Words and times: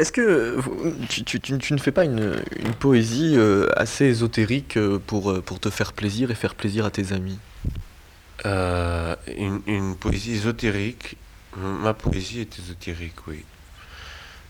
Est-ce 0.00 0.12
que 0.12 0.58
tu, 1.10 1.24
tu- 1.24 1.40
tu- 1.40 1.58
tu 1.58 1.72
ne 1.74 1.78
fais 1.78 1.92
pas 1.92 2.04
une, 2.06 2.34
une 2.58 2.72
poésie 2.72 3.34
euh, 3.36 3.68
assez 3.76 4.06
ésotérique 4.06 4.78
euh, 4.78 4.98
pour, 4.98 5.30
euh, 5.30 5.42
pour 5.42 5.60
te 5.60 5.68
faire 5.68 5.92
plaisir 5.92 6.30
et 6.30 6.34
faire 6.34 6.54
plaisir 6.54 6.86
à 6.86 6.90
tes 6.90 7.12
amis? 7.12 7.38
Euh, 8.46 9.14
une, 9.36 9.60
une 9.66 9.96
poésie 9.96 10.32
ésotérique. 10.32 11.18
Ma 11.58 11.92
poésie 11.92 12.40
est 12.40 12.58
ésotérique, 12.58 13.26
oui. 13.26 13.44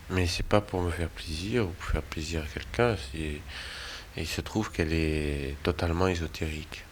Mais 0.09 0.25
c'est 0.25 0.45
pas 0.45 0.61
pour 0.61 0.81
me 0.81 0.89
faire 0.89 1.09
plaisir 1.09 1.65
ou 1.65 1.67
pour 1.67 1.89
faire 1.89 2.01
plaisir 2.01 2.43
à 2.43 2.47
quelqu'un. 2.53 2.95
Et 3.13 3.41
il 4.15 4.27
se 4.27 4.39
trouve 4.39 4.71
qu'elle 4.71 4.93
est 4.93 5.57
totalement 5.63 6.07
ésotérique. 6.07 6.85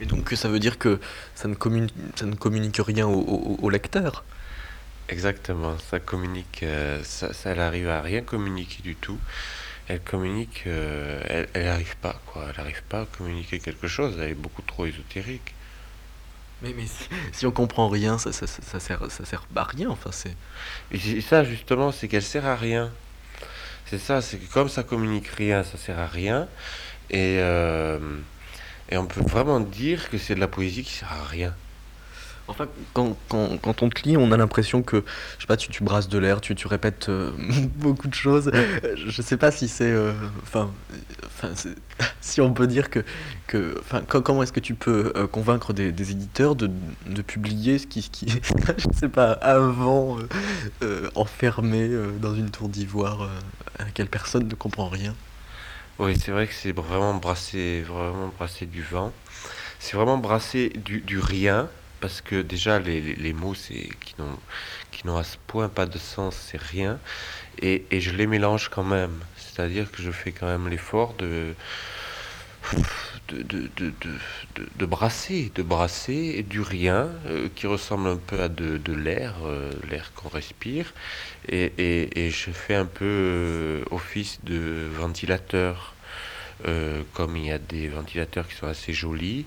Et 0.00 0.06
donc 0.06 0.30
ça 0.30 0.48
veut 0.48 0.58
dire 0.58 0.78
que 0.78 0.98
ça 1.36 1.46
ne 1.46 1.54
communique, 1.54 1.94
ça 2.16 2.26
ne 2.26 2.34
communique 2.34 2.80
rien 2.84 3.06
au, 3.06 3.20
au- 3.20 3.58
au 3.62 3.70
lecteur? 3.70 4.24
Exactement. 5.08 5.76
Ça 5.78 6.00
communique. 6.00 6.62
euh, 6.62 7.02
ça, 7.04 7.32
ça, 7.32 7.50
elle 7.50 7.60
arrive 7.60 7.88
à 7.88 8.00
rien 8.00 8.22
communiquer 8.22 8.82
du 8.82 8.96
tout. 8.96 9.20
Elle 9.88 10.02
communique. 10.02 10.64
euh, 10.66 11.22
elle, 11.28 11.48
elle 11.54 11.68
arrive 11.68 11.96
pas, 11.98 12.22
quoi. 12.26 12.46
Elle 12.54 12.60
arrive 12.60 12.82
pas 12.88 13.02
à 13.02 13.06
communiquer 13.06 13.60
quelque 13.60 13.88
chose. 13.88 14.16
Elle 14.20 14.30
est 14.30 14.34
beaucoup 14.34 14.62
trop 14.62 14.86
ésotérique. 14.86 15.54
Mais, 16.62 16.74
mais 16.74 16.86
si, 16.86 17.08
si 17.32 17.46
on 17.46 17.52
comprend 17.52 17.88
rien, 17.88 18.18
ça, 18.18 18.32
ça, 18.32 18.46
ça, 18.46 18.80
sert, 18.80 19.10
ça 19.10 19.24
sert 19.24 19.46
à 19.56 19.64
rien. 19.64 19.90
Enfin, 19.90 20.12
c'est... 20.12 20.36
Et 20.92 21.20
ça, 21.20 21.44
justement, 21.44 21.92
c'est 21.92 22.08
qu'elle 22.08 22.22
sert 22.22 22.46
à 22.46 22.56
rien. 22.56 22.92
C'est 23.86 23.98
ça, 23.98 24.22
c'est 24.22 24.38
que 24.38 24.52
comme 24.52 24.68
ça 24.68 24.82
communique 24.84 25.28
rien, 25.28 25.64
ça 25.64 25.78
sert 25.78 25.98
à 25.98 26.06
rien. 26.06 26.48
Et, 27.10 27.38
euh, 27.40 27.98
et 28.90 28.96
on 28.98 29.06
peut 29.06 29.22
vraiment 29.22 29.60
dire 29.60 30.10
que 30.10 30.18
c'est 30.18 30.34
de 30.34 30.40
la 30.40 30.48
poésie 30.48 30.84
qui 30.84 30.92
sert 30.94 31.12
à 31.12 31.24
rien. 31.26 31.54
Enfin, 32.48 32.66
quand, 32.92 33.16
quand, 33.28 33.56
quand 33.62 33.82
on 33.82 33.88
te 33.88 34.02
lit, 34.06 34.16
on 34.16 34.32
a 34.32 34.36
l'impression 34.36 34.82
que, 34.82 35.04
je 35.38 35.42
sais 35.42 35.46
pas, 35.46 35.56
tu, 35.56 35.70
tu 35.70 35.84
brasses 35.84 36.08
de 36.08 36.18
l'air, 36.18 36.40
tu, 36.40 36.54
tu 36.54 36.66
répètes 36.66 37.08
euh, 37.08 37.30
beaucoup 37.76 38.08
de 38.08 38.14
choses. 38.14 38.50
Euh, 38.52 38.94
Je 38.96 39.22
sais 39.22 39.36
pas 39.36 39.50
si 39.50 39.68
c'est, 39.68 39.90
euh, 39.90 40.12
enfin, 40.42 40.70
euh, 41.44 41.74
si 42.20 42.40
on 42.40 42.52
peut 42.52 42.66
dire 42.66 42.90
que, 42.90 43.04
que, 43.46 43.80
comment 44.20 44.42
est-ce 44.42 44.52
que 44.52 44.60
tu 44.60 44.74
peux 44.74 45.12
euh, 45.16 45.26
convaincre 45.26 45.72
des, 45.72 45.92
des 45.92 46.10
éditeurs 46.10 46.56
de, 46.56 46.70
de 47.06 47.22
publier 47.22 47.78
ce 47.78 47.86
qui, 47.86 48.02
ce 48.02 48.10
qui, 48.10 48.26
je 48.78 48.98
sais 48.98 49.08
pas, 49.08 49.32
avant 49.32 50.18
enfermé 51.14 51.90
dans 52.20 52.34
une 52.34 52.50
tour 52.50 52.68
d'ivoire 52.68 53.28
à 53.78 53.84
laquelle 53.84 54.08
personne 54.08 54.48
ne 54.48 54.54
comprend 54.54 54.88
rien? 54.88 55.14
Oui, 55.98 56.18
c'est 56.18 56.32
vrai 56.32 56.46
que 56.46 56.54
c'est 56.54 56.72
vraiment 56.72 57.14
brasser, 57.14 57.82
vraiment 57.82 58.28
brasser 58.28 58.66
du 58.66 58.82
vent. 58.82 59.12
C'est 59.78 59.96
vraiment 59.96 60.18
brasser 60.18 60.70
du, 60.70 61.00
du 61.00 61.18
rien. 61.18 61.68
Parce 62.02 62.20
que 62.20 62.42
déjà, 62.42 62.80
les, 62.80 63.00
les- 63.16 63.32
mots 63.32 63.54
c'est, 63.54 63.88
qui 64.04 64.14
n'ont, 64.18 64.38
qui 64.92 65.06
n'ont 65.06 65.16
à 65.18 65.24
ce 65.24 65.38
point 65.46 65.68
pas 65.70 65.86
de 65.86 65.98
sens, 65.98 66.36
c'est 66.36 66.60
rien. 66.60 67.00
Et, 67.62 67.86
et 67.92 68.00
je 68.02 68.12
les 68.12 68.26
mélange 68.26 68.68
quand 68.70 68.84
même. 68.84 69.14
C'est-à-dire 69.38 69.90
que 69.92 70.02
je 70.02 70.12
fais 70.12 70.32
quand 70.32 70.46
même 70.48 70.68
l'effort 70.68 71.14
de, 71.14 71.54
de, 73.28 73.42
de, 73.42 73.70
de, 73.76 74.68
de, 74.76 74.86
brasser, 74.86 75.52
de 75.54 75.62
brasser 75.62 76.42
du 76.42 76.60
rien 76.60 77.08
euh, 77.26 77.48
qui 77.54 77.66
ressemble 77.66 78.08
un 78.08 78.16
peu 78.16 78.40
à 78.42 78.48
de, 78.48 78.76
de 78.78 78.92
l'air, 78.92 79.34
euh, 79.44 79.70
l'air 79.90 80.12
qu'on 80.14 80.28
respire. 80.28 80.92
Et, 81.48 81.72
et, 81.78 82.26
et 82.26 82.30
je 82.30 82.50
fais 82.50 82.74
un 82.74 82.86
peu 82.86 83.04
euh, 83.06 83.84
office 83.90 84.40
de 84.44 84.88
ventilateur. 84.92 85.94
Euh, 86.66 87.02
comme 87.14 87.36
il 87.36 87.46
y 87.46 87.52
a 87.52 87.58
des 87.58 87.88
ventilateurs 87.88 88.46
qui 88.46 88.54
sont 88.54 88.66
assez 88.66 88.92
jolis, 88.92 89.46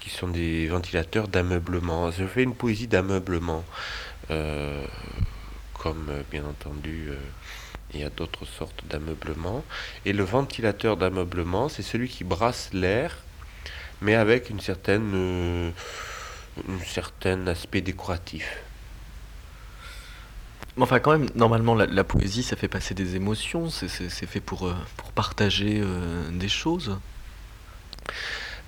qui 0.00 0.10
sont 0.10 0.28
des 0.28 0.66
ventilateurs 0.66 1.28
d'ameublement. 1.28 2.10
Je 2.10 2.24
fais 2.24 2.42
une 2.42 2.54
poésie 2.54 2.88
d'ameublement. 2.88 3.64
Euh, 4.30 4.84
comme 5.74 6.08
euh, 6.10 6.22
bien 6.30 6.44
entendu 6.44 7.10
il 7.94 8.00
y 8.00 8.04
a 8.04 8.10
d'autres 8.10 8.44
sortes 8.44 8.82
d'ameublement. 8.88 9.64
Et 10.04 10.12
le 10.12 10.24
ventilateur 10.24 10.96
d'ameublement, 10.96 11.68
c'est 11.68 11.82
celui 11.82 12.08
qui 12.08 12.24
brasse 12.24 12.70
l'air, 12.72 13.16
mais 14.00 14.14
avec 14.14 14.50
une 14.50 14.60
certaine, 14.60 15.72
un 16.68 16.84
certain 16.84 17.46
aspect 17.46 17.80
décoratif. 17.80 18.58
Enfin, 20.78 20.98
quand 21.00 21.12
même, 21.12 21.28
normalement, 21.34 21.74
la, 21.74 22.04
poésie, 22.04 22.42
ça 22.42 22.54
fait 22.54 22.68
passer 22.68 22.92
des 22.94 23.16
émotions, 23.16 23.70
c'est 23.70 24.26
fait 24.26 24.40
pour, 24.40 24.66
euh, 24.66 24.74
partager 25.14 25.80
euh, 25.82 26.28
des 26.30 26.48
choses. 26.50 26.98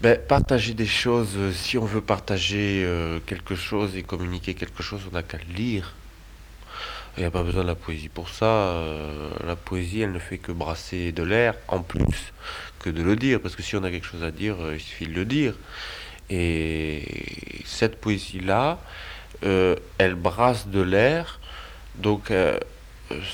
Ben, 0.01 0.19
partager 0.19 0.73
des 0.73 0.87
choses, 0.87 1.35
euh, 1.37 1.53
si 1.53 1.77
on 1.77 1.85
veut 1.85 2.01
partager 2.01 2.87
quelque 3.27 3.55
chose 3.55 3.95
et 3.95 4.03
communiquer 4.03 4.55
quelque 4.55 4.83
chose, 4.83 5.03
on 5.11 5.15
n'a 5.15 5.23
qu'à 5.23 5.39
lire. 5.55 5.95
Il 7.19 7.21
n'y 7.21 7.27
a 7.27 7.31
pas 7.31 7.43
besoin 7.43 7.63
de 7.63 7.69
la 7.69 7.75
poésie 7.75 8.09
pour 8.09 8.31
ça. 8.31 8.83
la 9.45 9.57
poésie, 9.57 10.01
elle 10.01 10.13
ne 10.13 10.19
fait 10.19 10.39
que 10.39 10.53
brasser 10.53 11.13
de 11.13 11.25
l'air 11.25 11.57
en 11.67 11.81
plus 11.81 12.33
que 12.79 12.91
de 12.91 13.03
le 13.03 13.17
dire. 13.17 13.41
Parce 13.41 13.57
que 13.57 13.63
si 13.63 13.77
on 13.77 13.83
a 13.83 13.91
quelque 13.91 14.07
chose 14.07 14.23
à 14.23 14.31
dire, 14.31 14.57
il 14.73 14.81
suffit 14.81 15.09
de 15.09 15.15
le 15.15 15.25
dire. 15.25 15.55
Et 16.31 17.63
cette 17.67 18.01
poésie-là, 18.01 18.79
elle 19.43 20.15
brasse 20.15 20.69
de 20.69 20.81
l'air, 20.81 21.38
donc 21.99 22.31
euh, 22.31 22.59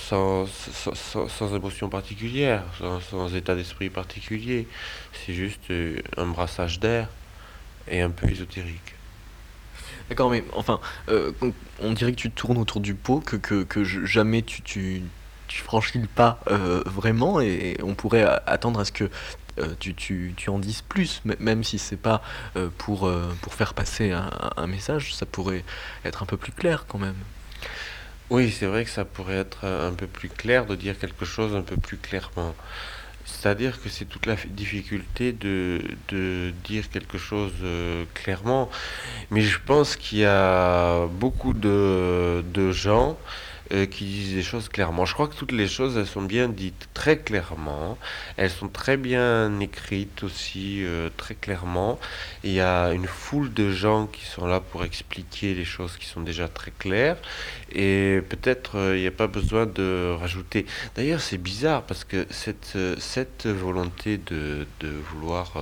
sans, 0.08 0.46
sans, 0.46 1.28
sans- 1.28 1.54
émotion 1.54 1.88
particulière, 1.88 2.62
sans, 3.10 3.34
état 3.34 3.54
d'esprit 3.54 3.90
particulier. 3.90 4.66
C'est 5.12 5.34
juste 5.34 5.70
euh, 5.70 6.00
un 6.16 6.26
brassage 6.26 6.80
d'air 6.80 7.08
et 7.88 8.00
un 8.00 8.10
peu 8.10 8.28
ésotérique. 8.28 8.94
D'accord, 10.08 10.30
mais 10.30 10.44
enfin, 10.54 10.80
euh, 11.08 11.32
on 11.80 11.92
dirait 11.92 12.12
que 12.12 12.20
tu 12.20 12.30
tournes 12.30 12.58
autour 12.58 12.80
du 12.80 12.94
pot, 12.94 13.20
que, 13.20 13.36
que, 13.36 13.64
que 13.64 13.84
jamais 13.84 14.42
tu, 14.42 14.62
tu, 14.62 15.02
tu 15.48 15.62
franchis 15.62 15.98
le 15.98 16.06
pas 16.06 16.40
euh, 16.48 16.82
vraiment, 16.86 17.40
et 17.40 17.76
on 17.82 17.94
pourrait 17.94 18.24
attendre 18.46 18.80
à 18.80 18.84
ce 18.84 18.92
que 18.92 19.10
tu, 19.78 19.94
tu, 19.94 20.34
tu 20.36 20.50
en 20.50 20.58
dises 20.58 20.82
plus, 20.82 21.22
même 21.38 21.62
si 21.62 21.78
c'est 21.78 21.96
pas 21.96 22.22
pour, 22.76 23.08
pour 23.40 23.54
faire 23.54 23.72
passer 23.72 24.10
un 24.12 24.66
message, 24.66 25.14
ça 25.14 25.26
pourrait 25.26 25.64
être 26.04 26.22
un 26.24 26.26
peu 26.26 26.36
plus 26.36 26.52
clair 26.52 26.86
quand 26.88 26.98
même. 26.98 27.14
Oui, 28.30 28.50
c'est 28.50 28.66
vrai 28.66 28.84
que 28.84 28.90
ça 28.90 29.04
pourrait 29.04 29.36
être 29.36 29.64
un 29.66 29.88
un 29.88 29.92
peu 29.94 30.06
plus 30.06 30.28
clair 30.30 30.66
de 30.66 30.74
dire 30.76 30.98
quelque 30.98 31.24
chose 31.24 31.54
un 31.54 31.62
peu 31.62 31.76
plus 31.76 31.98
clairement. 31.98 32.54
C'est-à-dire 33.24 33.80
que 33.82 33.88
c'est 33.90 34.06
toute 34.06 34.26
la 34.26 34.36
difficulté 34.36 35.32
de, 35.32 35.80
de 36.08 36.52
dire 36.64 36.90
quelque 36.90 37.18
chose 37.18 37.52
euh, 37.62 38.04
clairement. 38.14 38.70
Mais 39.30 39.42
je 39.42 39.58
pense 39.64 39.96
qu'il 39.96 40.18
y 40.20 40.24
a 40.26 41.06
beaucoup 41.08 41.54
de, 41.54 42.44
de 42.54 42.72
gens 42.72 43.18
euh, 43.72 43.86
qui 43.86 44.04
disent 44.04 44.34
des 44.34 44.42
choses 44.42 44.68
clairement. 44.68 45.06
Je 45.06 45.14
crois 45.14 45.26
que 45.26 45.34
toutes 45.34 45.52
les 45.52 45.68
choses, 45.68 45.96
elles 45.96 46.06
sont 46.06 46.22
bien 46.22 46.48
dites 46.48 46.88
très 46.92 47.16
clairement. 47.18 47.96
Elles 48.36 48.50
sont 48.50 48.68
très 48.68 48.96
bien 48.96 49.58
écrites 49.60 50.22
aussi, 50.22 50.84
euh, 50.84 51.08
très 51.16 51.34
clairement. 51.34 51.98
Il 52.42 52.52
y 52.52 52.60
a 52.60 52.92
une 52.92 53.06
foule 53.06 53.52
de 53.52 53.70
gens 53.70 54.06
qui 54.06 54.24
sont 54.26 54.46
là 54.46 54.60
pour 54.60 54.84
expliquer 54.84 55.54
les 55.54 55.64
choses 55.64 55.96
qui 55.96 56.06
sont 56.06 56.20
déjà 56.20 56.46
très 56.46 56.72
claires. 56.78 57.16
Et 57.72 58.20
peut-être 58.28 58.76
euh, 58.78 58.96
il 58.96 59.00
n'y 59.00 59.06
a 59.06 59.10
pas 59.12 59.28
besoin 59.28 59.64
de 59.64 60.14
rajouter. 60.18 60.66
D'ailleurs, 60.94 61.20
c'est 61.20 61.38
bizarre 61.38 61.82
parce 61.84 62.04
que 62.04 62.26
cette, 62.30 62.76
cette 62.98 63.46
volonté 63.46 64.18
de, 64.18 64.66
de 64.80 64.88
vouloir 65.10 65.54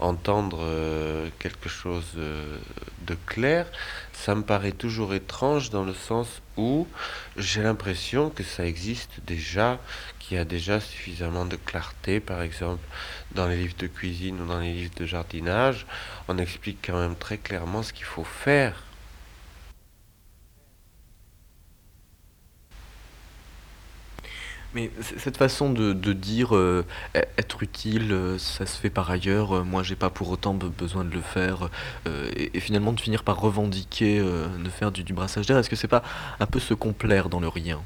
entendre 0.00 0.60
euh, 0.62 1.28
quelque 1.38 1.68
chose 1.68 2.12
euh, 2.16 2.58
de 3.06 3.14
clair, 3.26 3.66
ça 4.12 4.34
me 4.34 4.42
paraît 4.42 4.72
toujours 4.72 5.14
étrange 5.14 5.70
dans 5.70 5.84
le 5.84 5.94
sens 5.94 6.42
où 6.56 6.86
j'ai 7.36 7.62
l'impression 7.62 8.30
que 8.30 8.42
ça 8.42 8.66
existe 8.66 9.20
déjà, 9.26 9.78
qu'il 10.18 10.36
y 10.36 10.40
a 10.40 10.44
déjà 10.44 10.80
suffisamment 10.80 11.44
de 11.44 11.56
clarté, 11.56 12.20
par 12.20 12.42
exemple, 12.42 12.84
dans 13.34 13.46
les 13.46 13.56
livres 13.56 13.76
de 13.78 13.86
cuisine 13.86 14.40
ou 14.40 14.46
dans 14.46 14.60
les 14.60 14.72
livres 14.72 14.94
de 14.96 15.06
jardinage. 15.06 15.86
On 16.28 16.38
explique 16.38 16.78
quand 16.86 16.98
même 16.98 17.16
très 17.16 17.38
clairement 17.38 17.82
ce 17.82 17.92
qu'il 17.92 18.06
faut 18.06 18.24
faire. 18.24 18.89
Mais 24.74 24.90
cette 25.18 25.36
façon 25.36 25.72
de, 25.72 25.92
de 25.92 26.12
dire 26.12 26.54
euh, 26.54 26.84
e- 27.16 27.24
être 27.38 27.62
utile, 27.62 28.12
euh, 28.12 28.38
ça 28.38 28.66
se 28.66 28.78
fait 28.78 28.90
par 28.90 29.10
ailleurs, 29.10 29.56
euh, 29.56 29.64
moi 29.64 29.82
j'ai 29.82 29.96
pas 29.96 30.10
pour 30.10 30.30
autant 30.30 30.54
be- 30.54 30.70
besoin 30.70 31.04
de 31.04 31.12
le 31.12 31.20
faire, 31.20 31.68
et, 32.36 32.60
finalement 32.60 32.92
de 32.92 33.00
finir 33.00 33.24
par 33.24 33.40
revendiquer 33.40 34.20
de 34.20 34.70
faire 34.70 34.92
du, 34.92 35.12
brassage 35.12 35.46
d'air, 35.46 35.58
est-ce 35.58 35.70
que 35.70 35.76
c'est 35.76 35.88
pas 35.88 36.02
un 36.38 36.46
peu 36.46 36.60
se 36.60 36.74
complaire 36.74 37.28
dans 37.28 37.40
le 37.40 37.48
rien? 37.48 37.80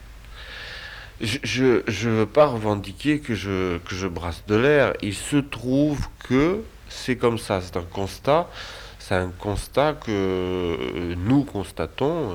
Je, 1.20 1.82
je 1.86 2.10
veux 2.10 2.26
pas 2.26 2.46
revendiquer 2.46 3.20
que 3.20 3.34
je, 3.34 3.78
que 3.78 3.94
je 3.94 4.06
brasse 4.06 4.42
de 4.46 4.56
l'air. 4.56 4.92
Il 5.00 5.14
se 5.14 5.37
trouve 5.37 6.08
que 6.28 6.62
c'est 6.88 7.16
comme 7.16 7.38
ça, 7.38 7.60
c'est 7.62 7.76
un 7.76 7.82
constat. 7.82 8.50
C'est 8.98 9.14
un 9.14 9.30
constat 9.38 9.94
que 9.94 11.14
nous 11.14 11.44
constatons 11.44 12.32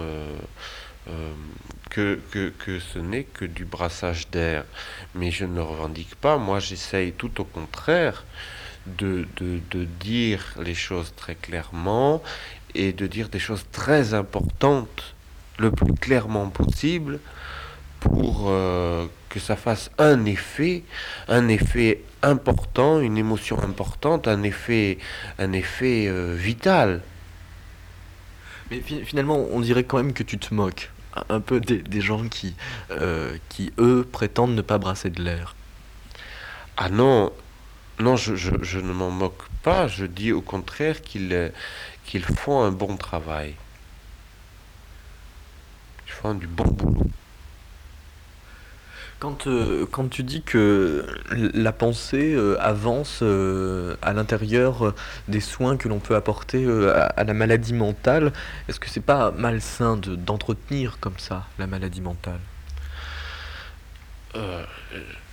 que, 1.89 2.19
que, 2.31 2.49
que 2.49 2.79
ce 2.79 2.99
n'est 2.99 3.23
que 3.23 3.45
du 3.45 3.65
brassage 3.65 4.29
d'air. 4.29 4.65
Mais 5.15 5.31
je 5.31 5.45
ne 5.45 5.55
le 5.55 5.63
revendique 5.63 6.15
pas. 6.15 6.37
Moi, 6.37 6.59
j'essaye 6.59 7.11
tout 7.13 7.41
au 7.41 7.43
contraire 7.43 8.25
de, 8.85 9.27
de, 9.37 9.59
de 9.71 9.83
dire 9.83 10.43
les 10.63 10.75
choses 10.75 11.13
très 11.15 11.35
clairement 11.35 12.21
et 12.75 12.93
de 12.93 13.07
dire 13.07 13.29
des 13.29 13.39
choses 13.39 13.65
très 13.71 14.13
importantes 14.13 15.15
le 15.57 15.71
plus 15.71 15.93
clairement 15.93 16.49
possible 16.49 17.19
pour 17.99 18.45
euh, 18.47 19.05
que 19.27 19.39
ça 19.39 19.55
fasse 19.55 19.91
un 19.97 20.25
effet, 20.25 20.83
un 21.27 21.49
effet 21.49 22.01
important, 22.21 22.99
une 22.99 23.17
émotion 23.17 23.61
importante, 23.61 24.27
un 24.27 24.43
effet, 24.43 24.97
un 25.37 25.51
effet 25.51 26.05
euh, 26.07 26.35
vital. 26.37 27.01
Mais 28.71 28.81
finalement, 28.81 29.47
on 29.51 29.59
dirait 29.59 29.83
quand 29.83 29.97
même 29.97 30.13
que 30.13 30.23
tu 30.23 30.37
te 30.37 30.53
moques 30.53 30.91
un 31.29 31.39
peu 31.39 31.59
des, 31.59 32.01
gens 32.01 32.27
qui, 32.27 32.55
euh, 32.91 33.35
qui, 33.49 33.71
eux, 33.77 34.07
prétendent 34.09 34.55
ne 34.55 34.61
pas 34.61 34.77
brasser 34.77 35.09
de 35.09 35.21
l'air. 35.21 35.55
Ah 36.77 36.89
non, 36.89 37.31
non, 37.99 38.15
je, 38.15 38.79
ne 38.79 38.93
m'en 38.93 39.11
moque 39.11 39.43
pas. 39.63 39.87
Je 39.87 40.05
dis 40.05 40.31
au 40.31 40.41
contraire 40.41 41.01
qu'ils 41.01 41.51
qu'ils 42.05 42.23
font 42.23 42.63
un 42.63 42.71
bon 42.71 42.97
travail. 42.97 43.55
Ils 46.07 46.11
font 46.11 46.33
du 46.33 46.47
bon 46.47 46.65
boulot. 46.65 47.09
Quand, 49.19 49.47
euh, 49.47 49.85
quand 49.91 50.09
tu 50.09 50.23
dis 50.23 50.41
que 50.41 51.05
la 51.31 51.73
pensée 51.73 52.33
euh, 52.33 52.55
avance 52.61 53.19
euh, 53.21 53.97
à 54.01 54.13
l'intérieur 54.13 54.93
des 55.27 55.41
soins 55.41 55.75
que 55.75 55.89
l'on 55.89 55.99
peut 55.99 56.15
apporter 56.15 56.65
à, 56.65 57.23
la 57.25 57.33
maladie 57.33 57.73
mentale, 57.73 58.31
est-ce 58.69 58.79
que 58.79 58.87
c'est 58.89 59.01
pas 59.01 59.31
malsain 59.31 59.97
de, 59.97 60.15
d'entretenir 60.15 60.99
comme 61.01 61.17
ça 61.17 61.45
la 61.57 61.67
maladie 61.67 62.01
mentale? 62.01 62.39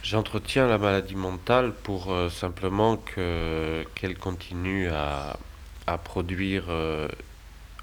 J'entretiens 0.03 0.67
la 0.67 0.79
maladie 0.79 1.15
mentale 1.15 1.73
pour 1.73 2.13
simplement 2.31 2.97
que, 2.97 3.85
qu'elle 3.95 4.17
continue 4.17 4.89
à, 4.89 5.37
à 5.87 5.99
produire 5.99 6.65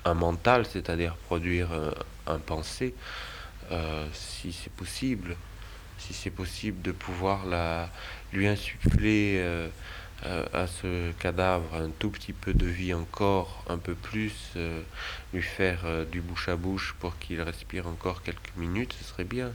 un 0.04 0.14
mental, 0.16 0.66
c'est-à-dire 0.66 1.16
produire 1.28 1.70
un 2.26 2.40
pensée, 2.40 2.96
si 4.12 4.52
c'est 4.52 4.74
possible 4.74 5.36
si 5.98 6.14
c'est 6.14 6.30
possible, 6.30 6.82
de 6.82 6.92
pouvoir 6.92 7.46
la, 7.46 7.90
lui 8.34 8.48
insuffler 8.48 9.38
euh, 9.38 9.70
euh, 10.26 10.46
à 10.54 10.68
ce 10.68 11.12
cadavre 11.14 11.76
un 11.76 11.90
tout 11.90 12.10
petit 12.10 12.34
peu 12.34 12.54
de 12.54 12.66
vie 12.66 12.94
encore, 12.94 13.64
un 13.70 13.78
peu 13.78 13.96
plus, 13.96 14.52
euh, 14.56 14.82
lui 15.34 15.42
faire 15.42 16.06
du 16.12 16.22
bouche 16.22 16.50
à 16.50 16.56
bouche 16.56 16.96
pour 17.00 17.18
qu'il 17.20 17.42
respire 17.42 17.88
encore 17.88 18.24
quelques 18.24 18.56
minutes, 18.58 18.96
ce 19.00 19.06
serait 19.06 19.24
bien. 19.24 19.52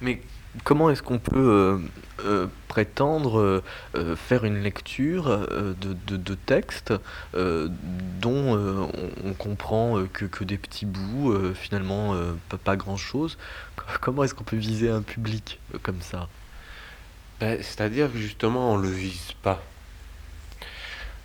Mais 0.00 0.20
comment 0.64 0.90
est-ce 0.90 1.02
qu'on 1.02 1.18
peut 1.18 1.36
euh, 1.36 1.78
euh, 2.24 2.46
prétendre 2.68 3.62
euh, 3.94 4.16
faire 4.16 4.44
une 4.44 4.62
lecture 4.62 5.46
de, 5.48 5.96
de, 6.06 7.00
dont 8.20 8.90
on, 9.24 9.32
comprend 9.34 10.04
que, 10.12 10.44
des 10.44 10.58
petits 10.58 10.86
bouts, 10.86 11.34
finalement 11.54 12.14
pas, 12.48 12.58
pas 12.58 12.76
grand-chose? 12.76 13.38
Comment 14.00 14.24
est-ce 14.24 14.34
qu'on 14.34 14.44
peut 14.44 14.56
viser 14.56 14.90
un 14.90 15.02
public 15.02 15.60
comme 15.82 16.00
ça? 16.00 16.28
Ben, 17.40 17.58
C'est-à-dire 17.62 18.12
que 18.12 18.18
justement 18.18 18.72
on 18.72 18.78
ne 18.78 18.82
le 18.82 18.90
vise 18.90 19.32
pas. 19.42 19.62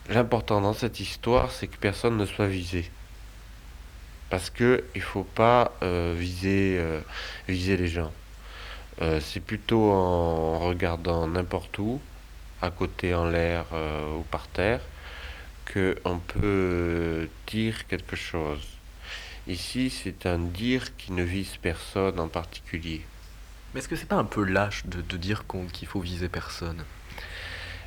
L'important 0.10 0.60
dans 0.62 0.74
cette 0.74 1.00
histoire, 1.00 1.52
c'est 1.52 1.68
que 1.68 1.78
personne 1.78 2.18
ne 2.18 2.26
soit 2.26 2.48
visé. 2.48 2.90
Parce 4.30 4.50
qu'il 4.50 4.84
ne 4.96 5.02
faut 5.02 5.24
pas 5.24 5.74
viser, 5.82 6.82
viser 7.48 7.78
les 7.78 7.88
gens. 7.88 8.12
Euh, 9.01 9.19
c'est 9.19 9.39
plutôt 9.39 9.92
en 9.92 10.59
regardant 10.59 11.27
n'importe 11.27 11.80
où, 11.80 12.00
à 12.62 12.69
côté 12.69 13.15
en 13.15 13.27
l'air 13.27 13.65
euh, 13.74 14.18
ou 14.18 14.21
par 14.21 14.48
terre, 14.48 14.81
qu'on 15.74 16.19
peut 16.19 17.27
dire 17.48 17.88
quelque 17.88 18.15
chose. 18.15 18.68
Ici, 19.48 19.89
c'est 19.89 20.27
un 20.27 20.38
dire 20.38 20.95
qui 20.98 21.13
ne 21.13 21.24
vise 21.24 21.57
personne 21.57 22.19
en 22.19 22.27
particulier. 22.27 23.01
Mais 23.74 23.80
est-ce 23.80 23.88
que 23.88 23.95
c'est 23.95 24.07
pas 24.07 24.18
un 24.18 24.25
peu 24.25 24.44
lâche 24.44 24.86
de, 24.86 25.18
dire 25.18 25.45
qu'il 25.74 25.88
faut 25.88 26.00
viser 26.00 26.30
personne? 26.30 26.83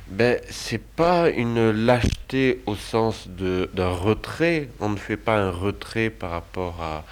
Ben, 0.07 0.39
c'est 0.49 0.83
pas 0.83 1.29
une 1.29 1.71
lâcheté 1.71 2.61
au 2.65 2.75
sens 2.75 3.27
d'un 3.27 3.89
retrait. 3.89 4.69
On 4.81 4.89
ne 4.89 4.97
fait 4.97 5.17
pas 5.17 5.37
un 5.37 5.51
retrait 5.51 6.09
par 6.09 6.31
rapport 6.31 6.81
à, 6.81 7.05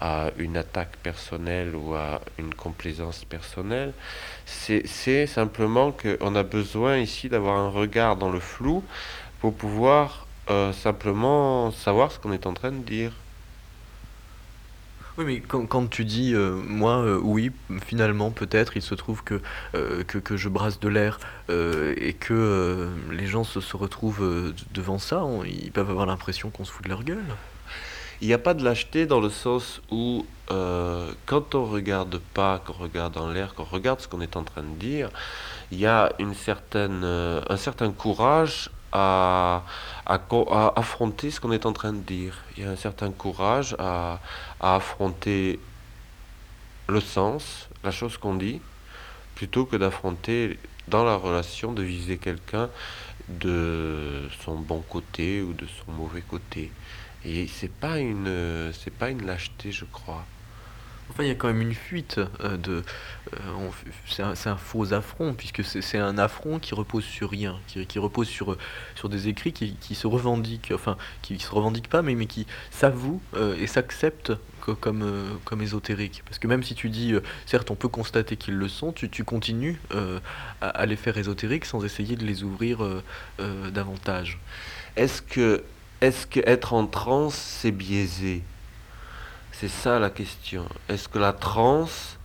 à 0.00 0.30
une 0.38 0.56
attaque 0.56 0.96
personnelle 1.02 1.74
ou 1.74 1.94
à 1.94 2.20
une 2.38 2.54
complaisance 2.54 3.24
personnelle. 3.24 3.92
C'est 4.46 5.26
simplement 5.26 5.92
qu'on 5.92 6.34
a 6.34 6.42
besoin 6.42 6.98
ici 6.98 7.28
d'avoir 7.28 7.58
un 7.58 7.68
regard 7.68 8.16
dans 8.16 8.30
le 8.30 8.40
flou 8.40 8.84
pour 9.40 9.54
pouvoir 9.54 10.26
euh, 10.50 10.72
simplement 10.72 11.70
savoir 11.72 12.12
ce 12.12 12.18
qu'on 12.18 12.32
est 12.32 12.46
en 12.46 12.54
train 12.54 12.72
de 12.72 12.82
dire. 12.82 13.12
Oui, 15.18 15.24
mais 15.26 15.40
quand, 15.40 15.66
quand 15.66 15.88
tu 15.90 16.04
dis, 16.04 16.32
euh, 16.32 16.52
moi, 16.52 16.98
euh, 16.98 17.18
oui, 17.20 17.50
finalement, 17.84 18.30
peut-être, 18.30 18.76
il 18.76 18.82
se 18.82 18.94
trouve 18.94 19.24
que, 19.24 19.40
que, 19.72 20.18
que, 20.18 20.36
je 20.36 20.48
brasse 20.48 20.78
de 20.78 20.88
l'air 20.88 21.18
et 21.48 22.12
que 22.12 22.88
les 23.10 23.26
gens 23.26 23.42
se, 23.42 23.60
se 23.60 23.76
retrouvent 23.76 24.54
devant 24.72 24.98
ça, 24.98 25.24
ils 25.44 25.72
peuvent 25.72 25.90
avoir 25.90 26.06
l'impression 26.06 26.50
qu'on 26.50 26.64
se 26.64 26.70
fout 26.70 26.84
de 26.84 26.88
leur 26.88 27.02
gueule. 27.02 27.24
Il 28.20 28.26
n'y 28.26 28.34
a 28.34 28.38
pas 28.38 28.54
de 28.54 28.64
lâcheté 28.64 29.06
dans 29.06 29.20
le 29.20 29.30
sens 29.30 29.80
où 29.92 30.26
euh, 30.50 31.12
quand 31.26 31.54
on 31.54 31.64
regarde 31.64 32.18
pas, 32.34 32.58
qu'on 32.58 32.72
regarde 32.72 33.16
en 33.16 33.30
l'air, 33.30 33.54
qu'on 33.54 33.62
regarde 33.64 34.00
ce 34.00 34.08
qu'on 34.08 34.20
est 34.20 34.36
en 34.36 34.42
train 34.42 34.62
de 34.62 34.74
dire, 34.74 35.10
il 35.70 35.78
y 35.78 35.86
a 35.86 36.12
une 36.18 36.34
certaine, 36.34 37.02
euh, 37.04 37.40
un 37.48 37.56
certain 37.56 37.92
courage 37.92 38.70
à, 38.90 39.62
à, 40.06 40.72
affronter 40.74 41.30
ce 41.30 41.40
qu'on 41.40 41.52
est 41.52 41.64
en 41.64 41.72
train 41.72 41.92
de 41.92 42.00
dire. 42.00 42.42
Il 42.56 42.64
y 42.64 42.66
a 42.66 42.70
un 42.70 42.76
certain 42.76 43.12
courage 43.12 43.76
à, 43.78 44.18
à 44.60 44.74
affronter 44.74 45.60
le 46.88 47.00
sens, 47.00 47.68
la 47.84 47.92
chose 47.92 48.16
qu'on 48.16 48.34
dit, 48.34 48.60
plutôt 49.36 49.64
que 49.64 49.76
d'affronter 49.76 50.58
dans 50.88 51.04
la 51.04 51.14
relation, 51.14 51.72
de 51.72 51.82
viser 51.82 52.18
quelqu'un 52.18 52.68
de 53.28 54.22
son 54.44 54.56
bon 54.56 54.82
côté 54.88 55.42
ou 55.42 55.52
de 55.52 55.66
son 55.66 55.92
mauvais 55.92 56.22
côté. 56.22 56.72
Et 57.24 57.46
c'est 57.46 57.70
pas 57.70 57.98
une, 57.98 58.72
c'est 58.72 58.92
pas 58.92 59.10
une 59.10 59.26
lâcheté, 59.26 59.72
je 59.72 59.84
crois. 59.84 60.24
Enfin, 61.10 61.22
il 61.22 61.28
y 61.28 61.32
a 61.32 61.34
quand 61.34 61.48
même 61.48 61.62
une 61.62 61.74
fuite 61.74 62.20
euh, 62.40 62.56
de. 62.56 62.82
Euh, 63.34 63.70
c'est 64.06 64.22
un, 64.22 64.34
un, 64.44 64.56
faux 64.56 64.92
affront, 64.92 65.32
puisque 65.32 65.64
c'est 65.64 65.98
un 65.98 66.18
affront 66.18 66.58
qui 66.58 66.74
repose 66.74 67.04
sur 67.04 67.30
rien, 67.30 67.58
qui, 67.66 67.86
qui 67.86 67.98
repose 67.98 68.28
sur, 68.28 68.56
sur 68.94 69.08
des 69.08 69.28
écrits 69.28 69.52
qui, 69.52 69.74
qui, 69.76 69.94
se 69.94 70.06
revendiquent, 70.06 70.72
enfin, 70.74 70.96
qui 71.22 71.38
se 71.38 71.50
revendiquent 71.50 71.88
pas, 71.88 72.02
mais, 72.02 72.14
mais 72.14 72.26
qui 72.26 72.46
s'avouent 72.70 73.22
euh, 73.34 73.56
et 73.58 73.66
s'acceptent 73.66 74.32
comme, 74.80 75.38
comme 75.44 75.62
ésotériques. 75.62 76.22
Parce 76.26 76.38
que 76.38 76.46
même 76.46 76.62
si 76.62 76.74
tu 76.74 76.90
dis, 76.90 77.14
certes, 77.46 77.70
on 77.70 77.74
peut 77.74 77.88
constater 77.88 78.36
qu'ils 78.36 78.56
le 78.56 78.68
sont, 78.68 78.92
tu, 78.92 79.08
tu 79.08 79.24
continues 79.24 79.80
à, 80.60 80.68
à, 80.68 80.84
les 80.84 80.96
faire 80.96 81.16
ésotériques 81.16 81.64
sans 81.64 81.86
essayer 81.86 82.16
de 82.16 82.26
les 82.26 82.42
ouvrir 82.42 82.80
davantage. 83.72 84.38
Est-ce 84.96 85.22
que 85.22 85.64
est-ce 86.00 86.26
qu'être 86.26 86.72
en 86.72 86.86
transe, 86.86 87.34
c'est 87.34 87.72
biaisé? 87.72 88.42
C'est 89.52 89.68
ça 89.68 89.98
la 89.98 90.10
question. 90.10 90.66
Est-ce 90.88 91.08
que 91.08 91.18
la 91.18 91.32
transe, 91.32 92.18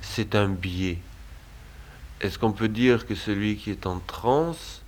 c'est 0.00 0.34
un 0.34 0.48
biais? 0.48 0.98
Est-ce 2.20 2.38
qu'on 2.38 2.52
peut 2.52 2.68
dire 2.68 3.06
que 3.06 3.14
celui 3.14 3.56
qui 3.56 3.70
est 3.70 3.86
en 3.86 4.00
transe 4.00 4.82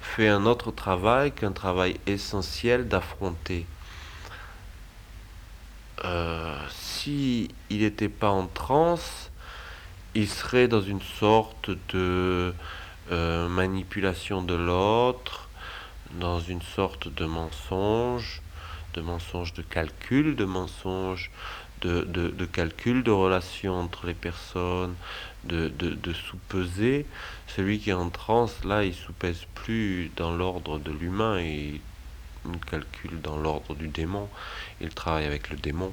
fait 0.00 0.28
un 0.28 0.46
autre 0.46 0.70
travail 0.70 1.32
qu'un 1.32 1.52
travail 1.52 1.98
essentiel 2.06 2.88
d'affronter? 2.88 3.66
Euh, 6.04 6.56
Si 6.70 7.48
il 7.70 7.80
n'était 7.80 8.08
pas 8.08 8.30
en 8.30 8.46
transe, 8.46 9.30
il 10.14 10.28
serait 10.28 10.68
dans 10.68 10.80
une 10.80 11.02
sorte 11.02 11.70
de 11.92 12.54
euh, 13.10 13.48
manipulation 13.48 14.42
de 14.42 14.54
l'autre, 14.54 15.47
dans 16.12 16.40
une 16.40 16.62
sorte 16.62 17.08
de 17.08 17.24
mensonge, 17.24 18.42
de 18.94 19.00
mensonge 19.00 19.52
de 19.54 19.62
calcul, 19.62 20.36
de 20.36 20.44
mensonge 20.44 21.30
de, 21.80 22.02
de, 22.02 22.44
calcul 22.44 23.02
de 23.02 23.10
relation 23.10 23.74
entre 23.74 24.06
les 24.06 24.14
personnes, 24.14 24.94
de, 25.44 25.68
de, 25.68 26.12
sous-peser. 26.12 27.06
Celui 27.46 27.78
qui 27.78 27.90
est 27.90 27.94
en 27.94 28.10
transe, 28.10 28.64
là, 28.64 28.84
il 28.84 28.94
sous-pèse 28.94 29.46
plus 29.54 30.10
dans 30.16 30.34
l'ordre 30.34 30.78
de 30.78 30.90
l'humain 30.90 31.40
il 31.40 31.80
calcule 32.70 33.20
dans 33.20 33.36
l'ordre 33.36 33.74
du 33.74 33.88
démon. 33.88 34.28
Il 34.80 34.90
travaille 34.90 35.26
avec 35.26 35.50
le 35.50 35.56
démon. 35.56 35.92